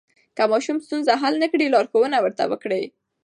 که 0.35 0.43
ماشوم 0.51 0.77
ستونزه 0.85 1.11
حل 1.21 1.33
نه 1.43 1.47
کړي، 1.51 1.65
لارښوونه 1.73 2.17
ورته 2.21 2.43
وکړئ. 2.51 2.83